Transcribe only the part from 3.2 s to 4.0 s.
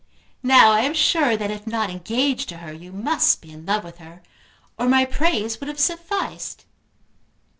be in love with